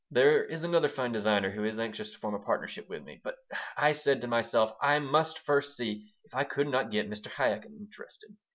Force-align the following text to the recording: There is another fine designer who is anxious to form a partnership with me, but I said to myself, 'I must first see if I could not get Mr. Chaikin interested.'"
There 0.09 0.43
is 0.43 0.63
another 0.63 0.89
fine 0.89 1.11
designer 1.11 1.51
who 1.51 1.63
is 1.63 1.79
anxious 1.79 2.09
to 2.09 2.17
form 2.17 2.33
a 2.33 2.39
partnership 2.39 2.89
with 2.89 3.03
me, 3.03 3.21
but 3.23 3.35
I 3.77 3.91
said 3.91 4.21
to 4.21 4.27
myself, 4.27 4.71
'I 4.81 4.97
must 4.97 5.37
first 5.37 5.77
see 5.77 6.11
if 6.23 6.33
I 6.33 6.43
could 6.43 6.67
not 6.69 6.89
get 6.89 7.07
Mr. 7.07 7.29
Chaikin 7.29 7.77
interested.'" 7.77 8.35